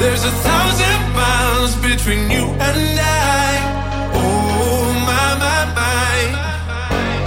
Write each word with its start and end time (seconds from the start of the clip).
There's 0.00 0.24
a 0.24 0.30
thousand 0.30 1.12
miles 1.12 1.76
between 1.76 2.30
you 2.30 2.46
and 2.66 2.98
I. 2.98 3.52
Oh 4.14 4.92
my 5.10 5.28
my 5.44 5.60
my, 5.78 6.16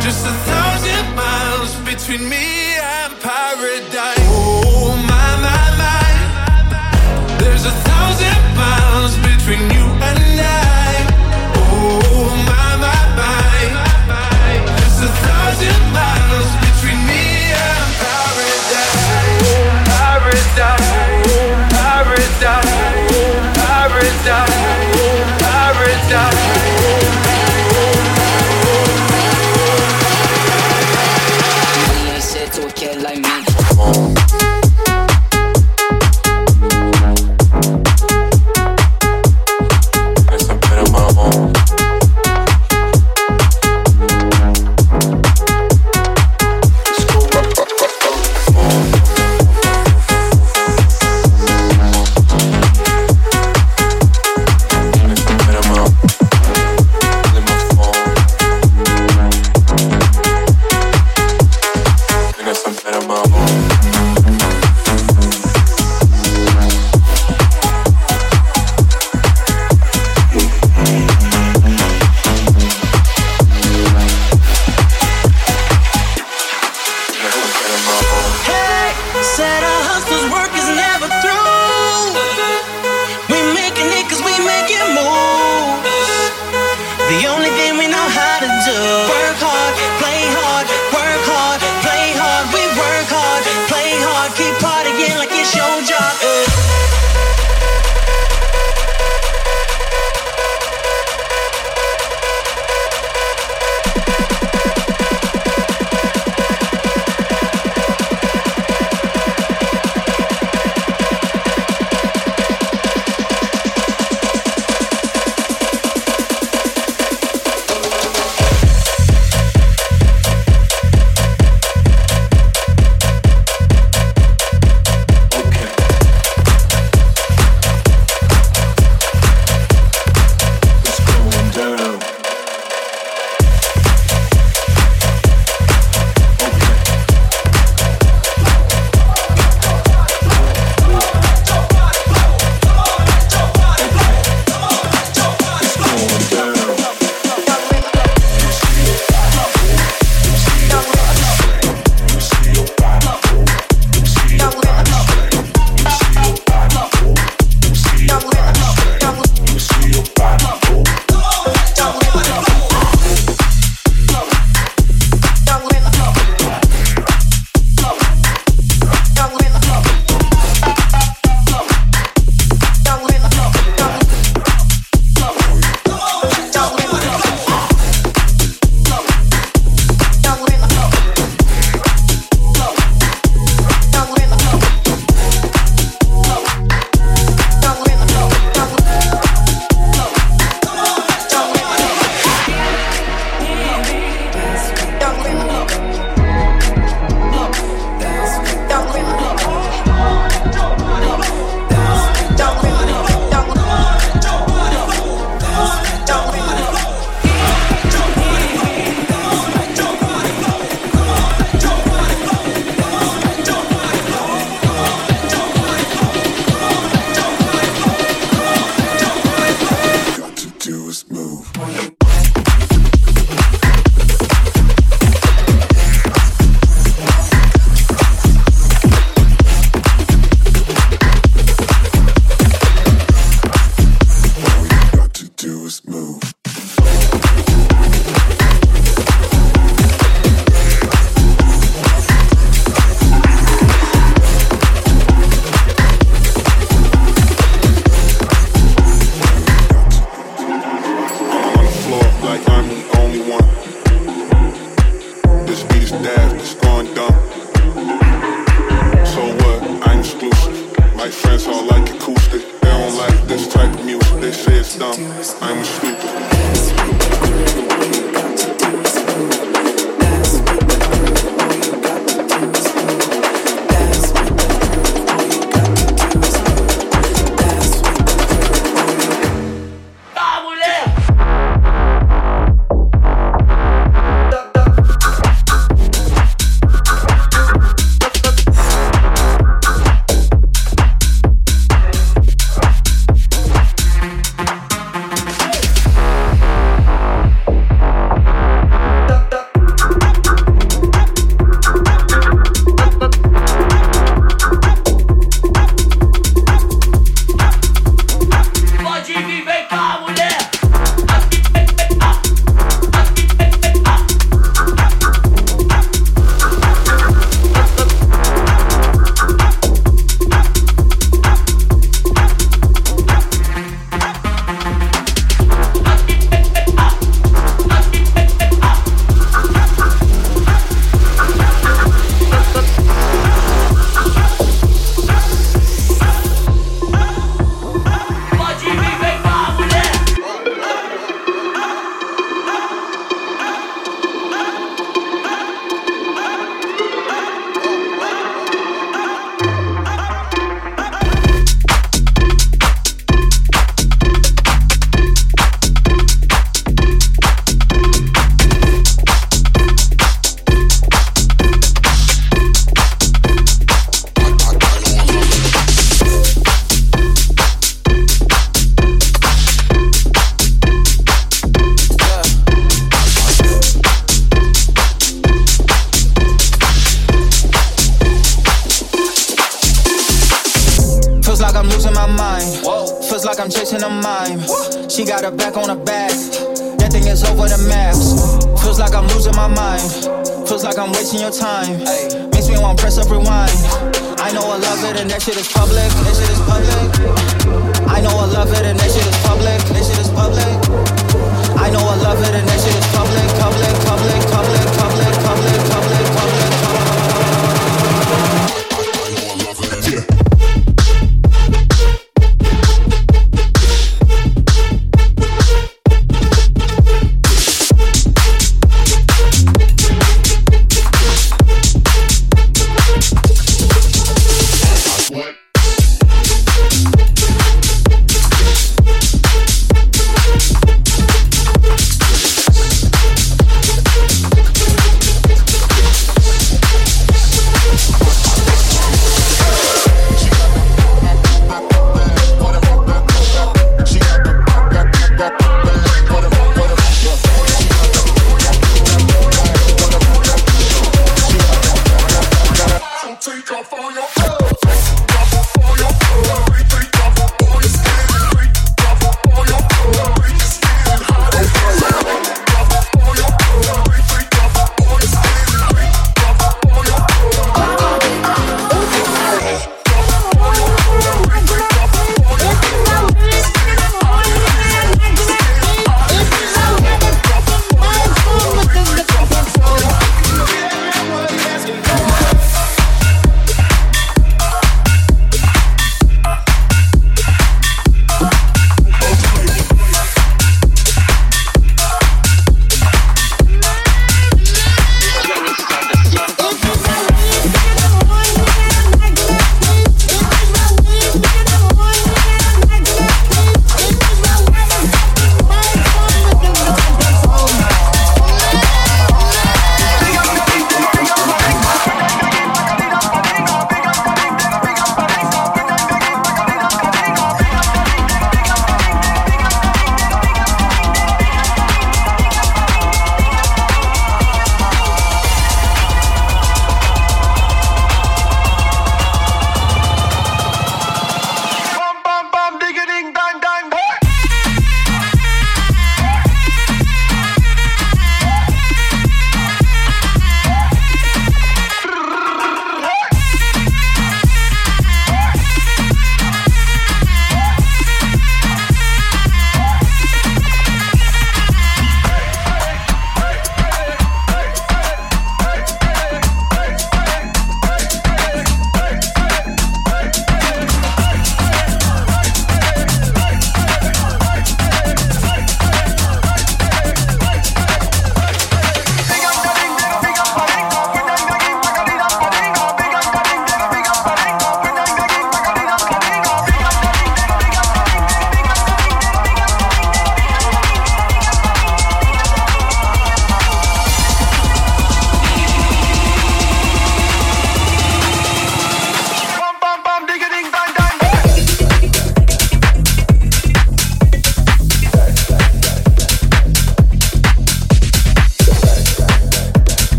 just 0.00 0.24
a 0.24 0.34
thousand 0.50 1.04
miles 1.14 1.72
between 1.84 2.26
me 2.26 2.46
and 2.80 3.12
paradise. 3.20 4.23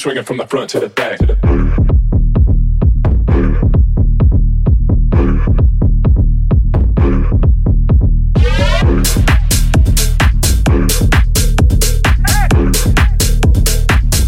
Swinging 0.00 0.24
from 0.24 0.38
the 0.38 0.46
front 0.46 0.70
to 0.70 0.80
the 0.80 0.88
back. 0.88 1.18
To 1.18 1.26
the 1.26 1.34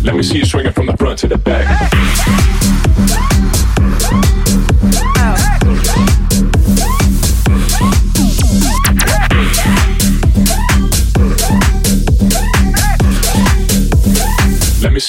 Let 0.04 0.14
me 0.14 0.22
see 0.22 0.38
you 0.38 0.44
swinging 0.44 0.72
from 0.72 0.84
the 0.84 0.96
front 0.98 1.18
to 1.20 1.28
the 1.28 1.38
back. 1.38 1.64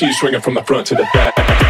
You 0.04 0.12
swinging 0.12 0.42
from 0.42 0.54
the 0.56 0.64
front 0.64 0.88
to 0.88 0.96
the 0.96 1.08
back. 1.14 1.63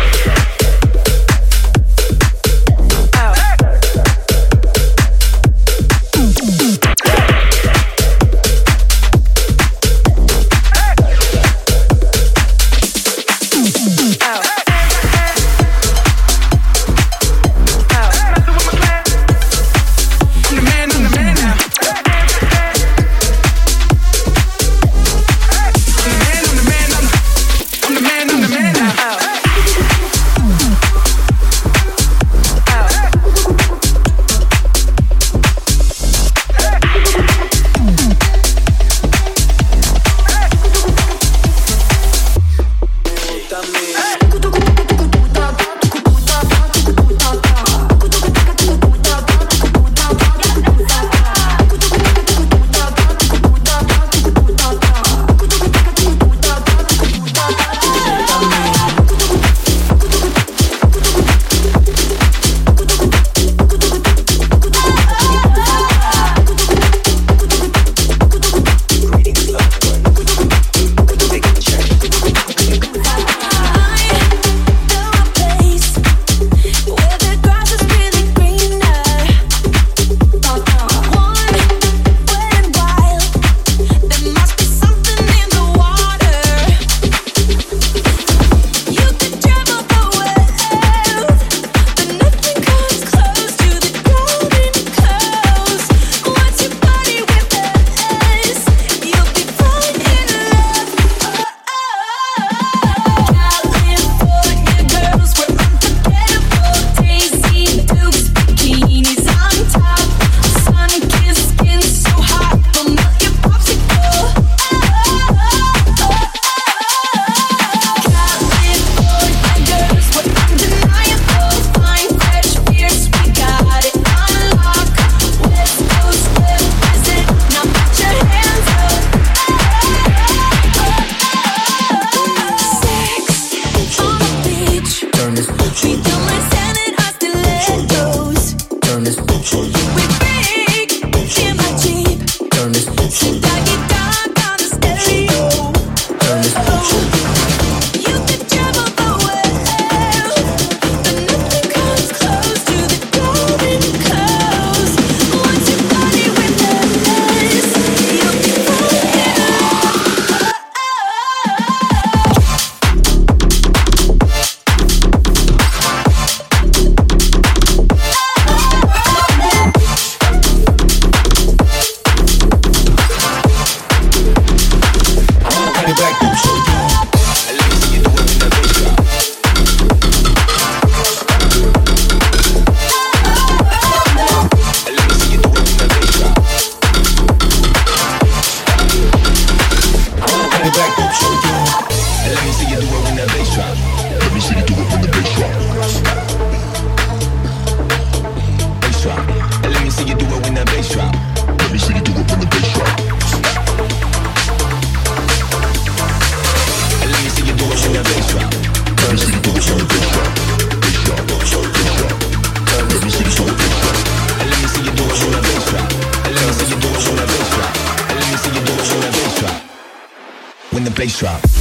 bass 221.03 221.19
drop. 221.19 221.52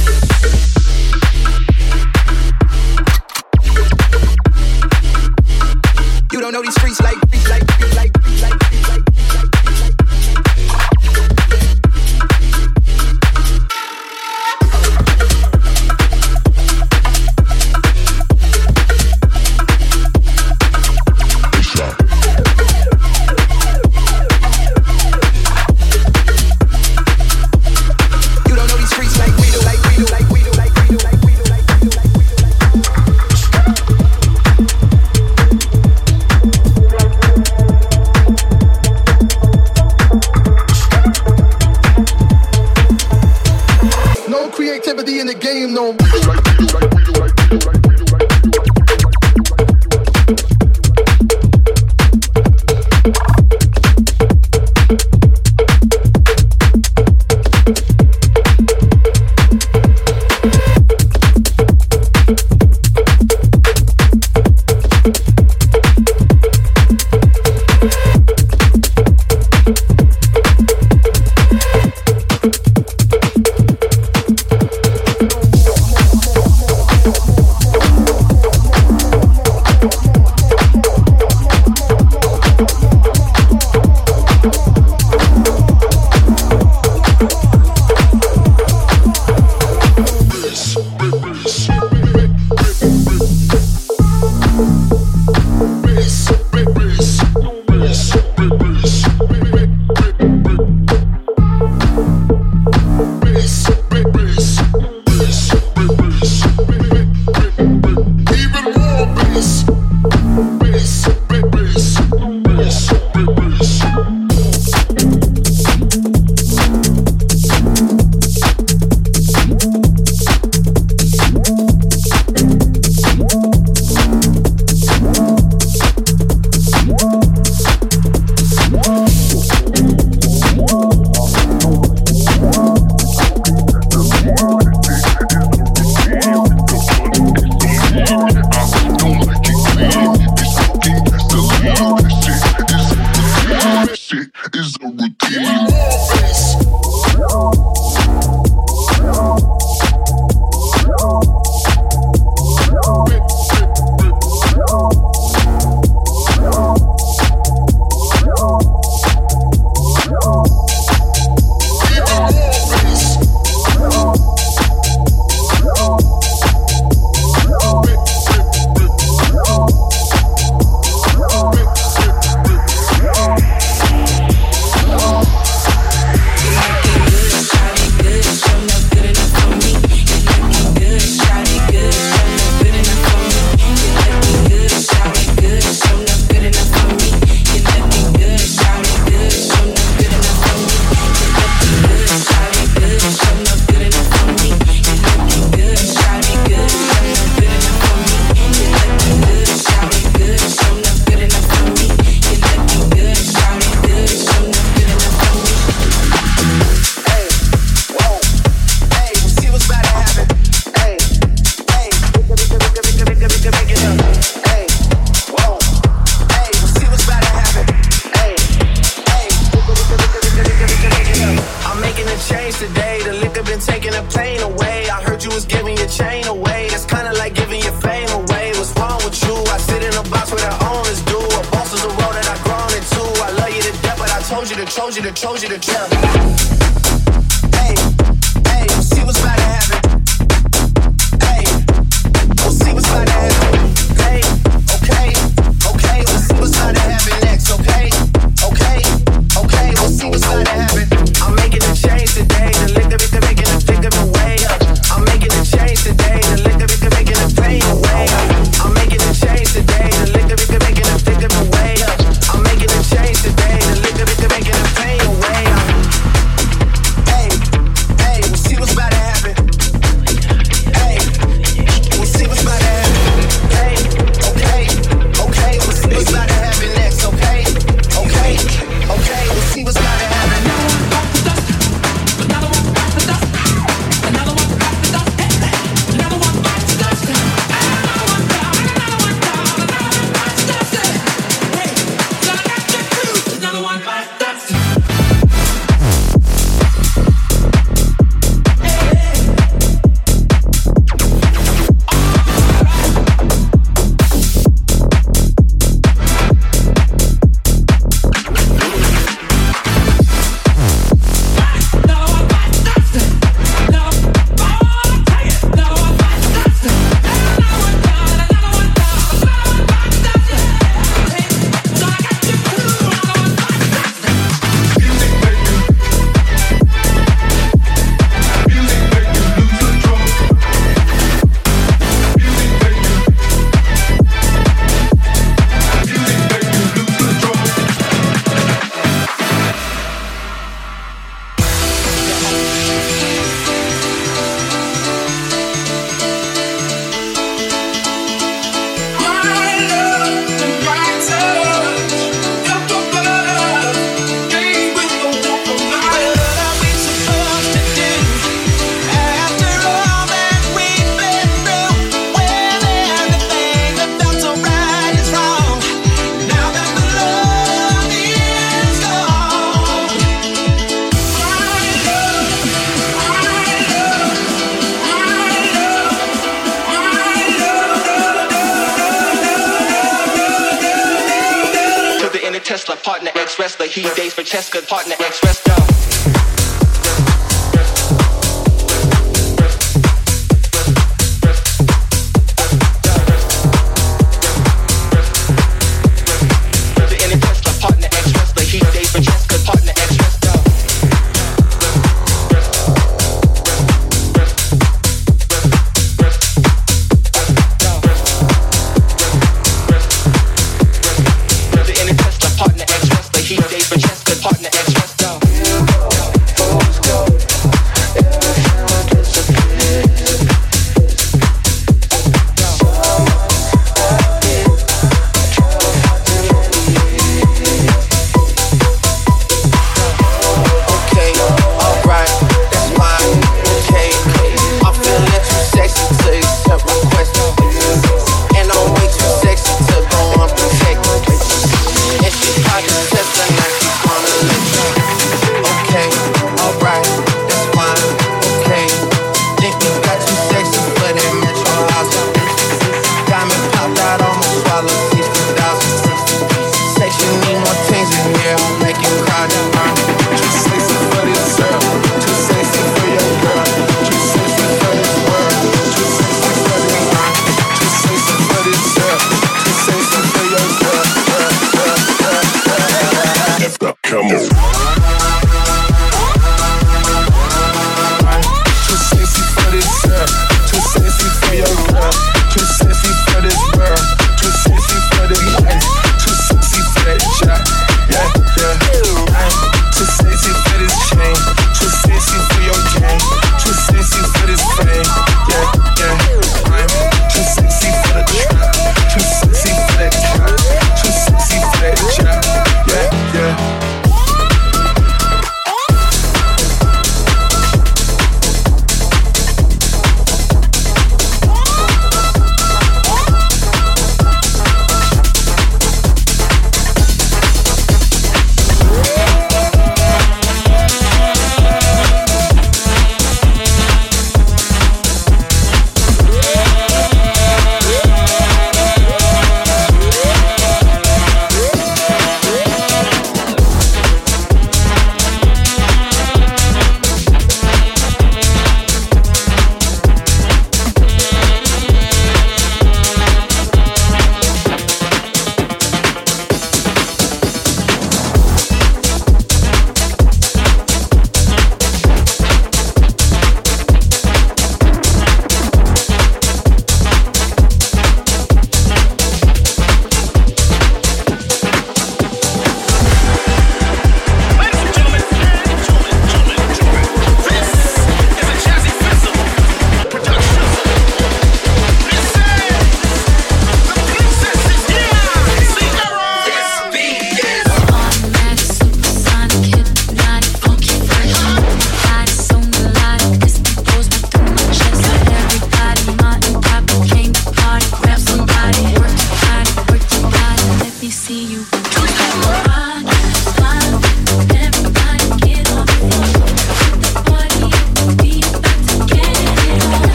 told 234.73 234.95
you 234.95 235.03
to, 235.03 235.11
told 235.11 235.43
you 235.43 235.49
to 235.49 235.59
tell. 235.59 236.52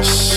Anybody 0.00 0.29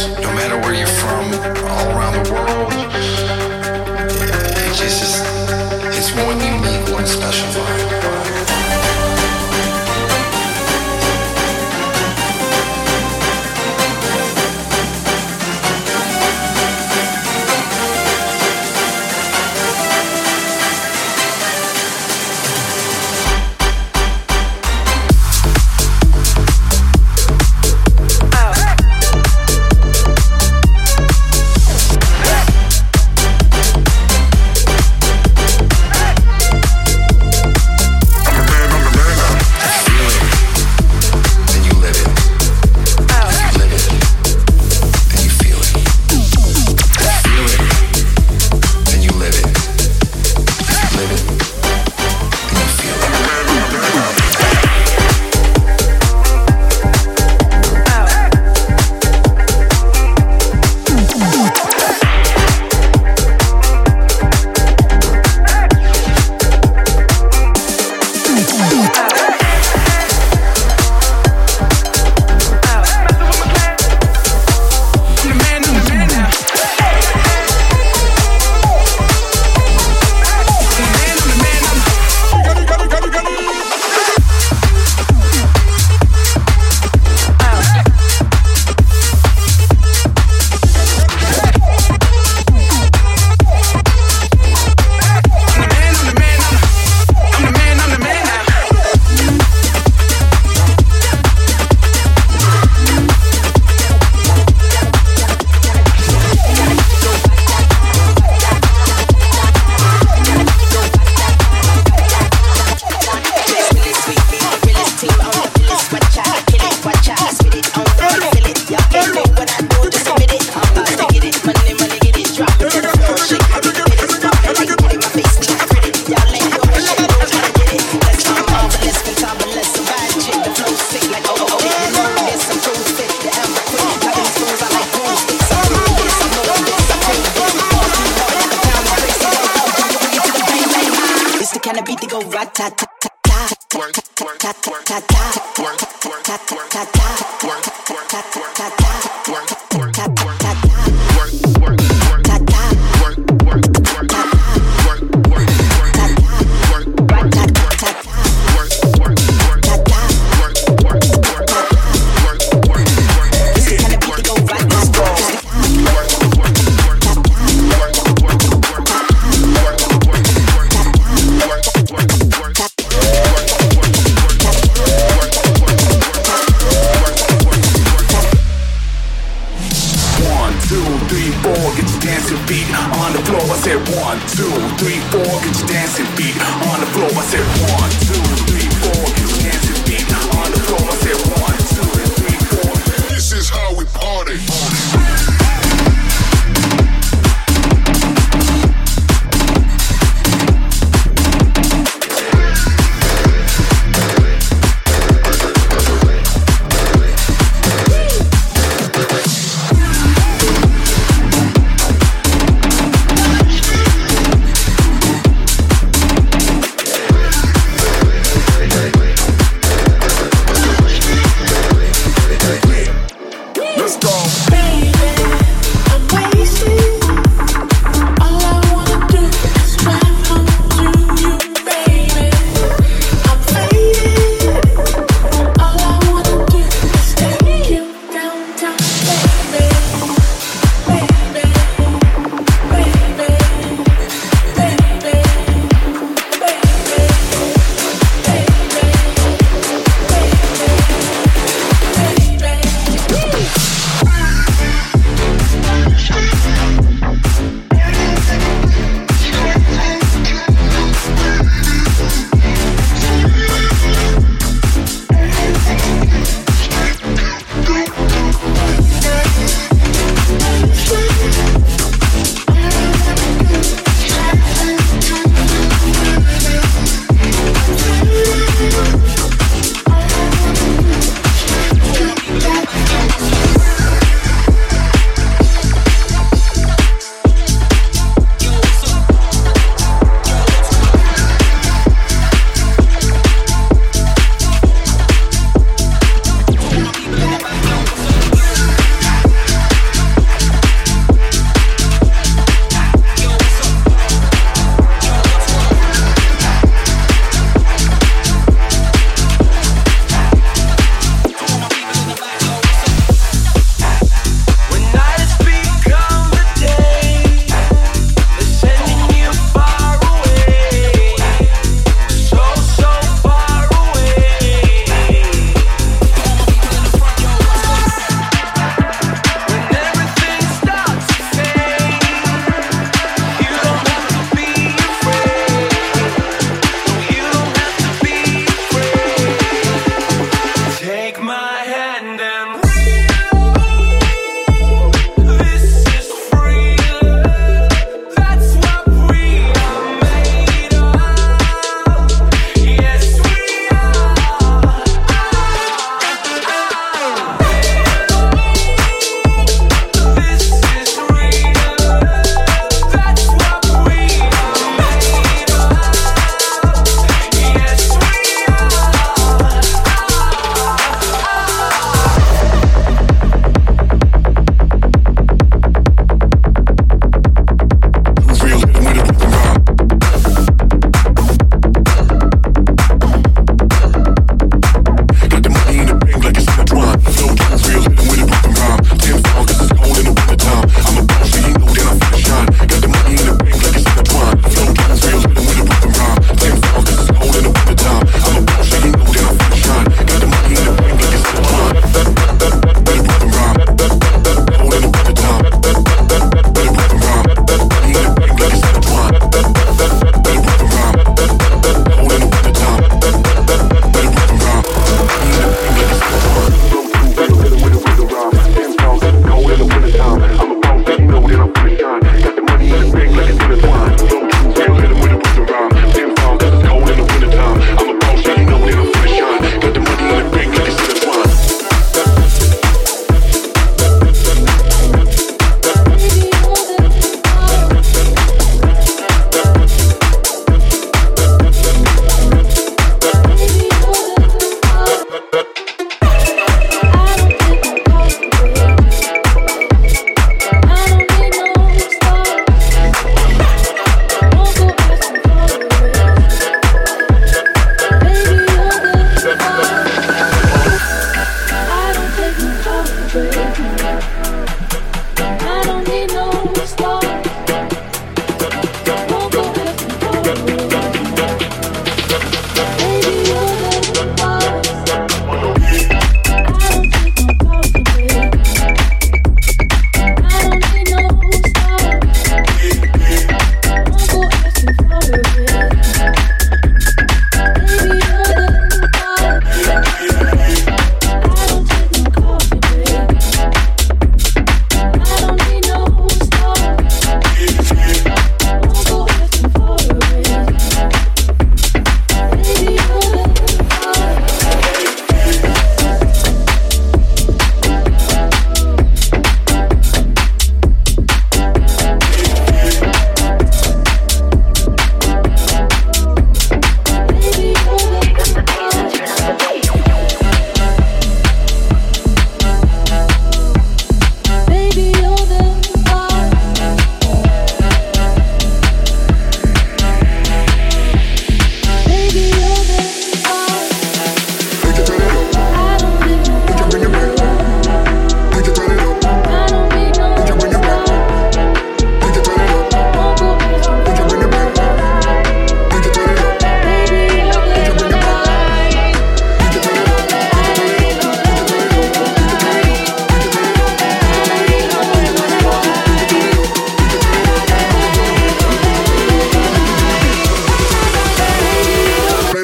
Let's 223.94 224.50
go. 224.50 224.50
Baby. 224.50 225.22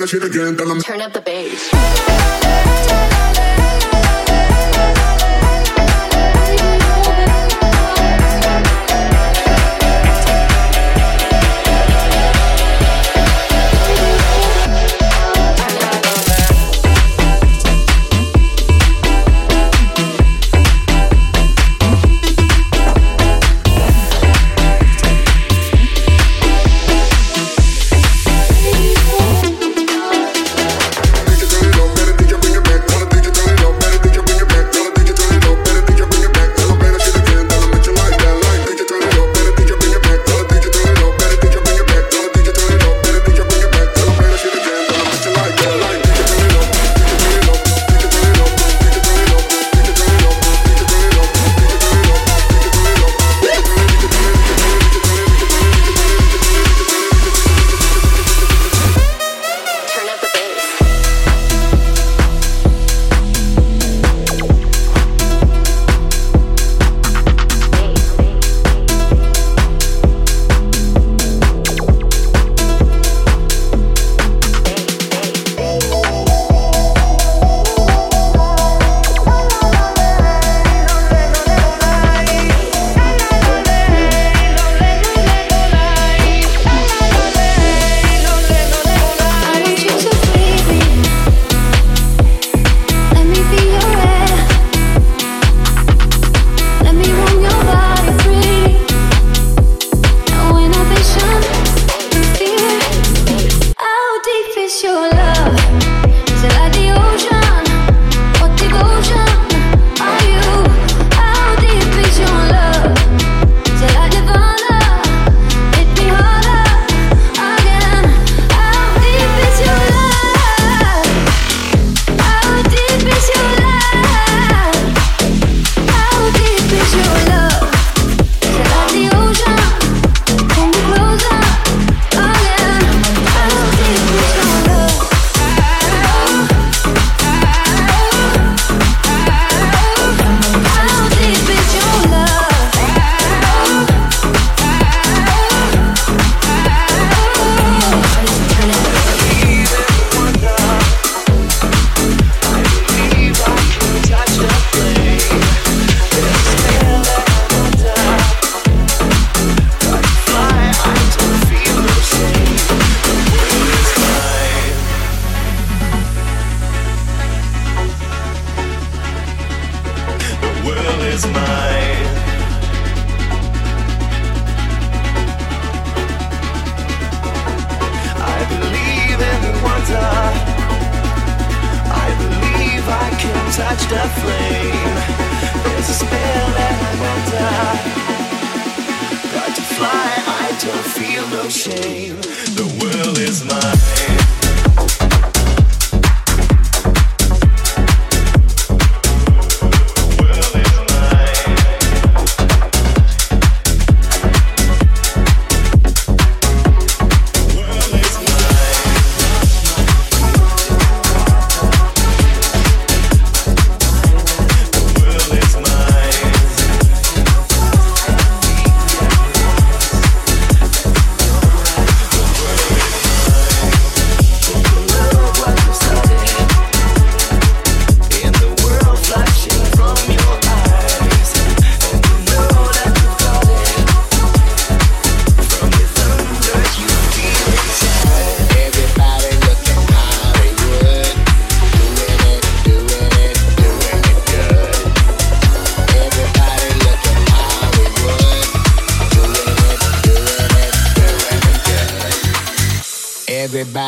that 0.01 0.07
shit 0.07 0.23
again, 0.23 0.55
tell 0.55 0.67
them. 0.67 0.81
Turn 0.81 1.01
up 1.01 1.13
the 1.13 1.21
bass. 1.21 3.08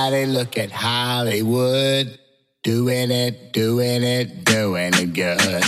look 0.09 0.57
at 0.57 0.71
Hollywood 0.71 2.17
doing 2.63 3.11
it, 3.11 3.53
doing 3.53 4.03
it, 4.03 4.43
doing 4.43 4.93
it 4.95 5.13
good. 5.13 5.63